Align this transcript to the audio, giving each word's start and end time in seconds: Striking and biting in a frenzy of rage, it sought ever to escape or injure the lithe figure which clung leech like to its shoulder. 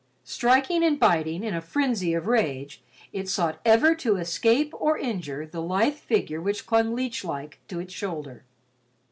Striking 0.25 0.83
and 0.83 0.99
biting 0.99 1.43
in 1.43 1.53
a 1.53 1.61
frenzy 1.61 2.15
of 2.15 2.25
rage, 2.25 2.81
it 3.13 3.29
sought 3.29 3.61
ever 3.63 3.93
to 3.93 4.15
escape 4.17 4.73
or 4.79 4.97
injure 4.97 5.45
the 5.45 5.61
lithe 5.61 5.93
figure 5.93 6.41
which 6.41 6.65
clung 6.65 6.95
leech 6.95 7.23
like 7.23 7.59
to 7.67 7.79
its 7.79 7.93
shoulder. 7.93 8.43